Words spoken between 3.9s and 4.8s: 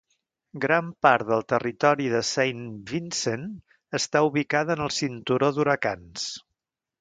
està ubicada